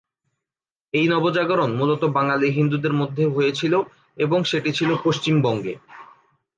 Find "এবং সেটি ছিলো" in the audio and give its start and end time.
4.17-4.93